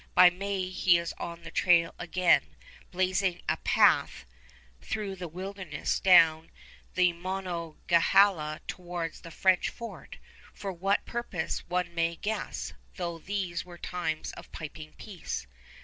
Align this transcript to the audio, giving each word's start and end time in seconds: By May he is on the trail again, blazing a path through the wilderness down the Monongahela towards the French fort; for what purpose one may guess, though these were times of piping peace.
By 0.15 0.31
May 0.31 0.67
he 0.69 0.97
is 0.97 1.13
on 1.19 1.43
the 1.43 1.51
trail 1.51 1.93
again, 1.99 2.55
blazing 2.89 3.43
a 3.47 3.57
path 3.57 4.25
through 4.81 5.15
the 5.15 5.27
wilderness 5.27 5.99
down 5.99 6.49
the 6.95 7.13
Monongahela 7.13 8.61
towards 8.67 9.21
the 9.21 9.29
French 9.29 9.69
fort; 9.69 10.17
for 10.55 10.73
what 10.73 11.05
purpose 11.05 11.59
one 11.69 11.93
may 11.93 12.15
guess, 12.15 12.73
though 12.95 13.19
these 13.19 13.63
were 13.63 13.77
times 13.77 14.31
of 14.31 14.51
piping 14.51 14.93
peace. 14.97 15.45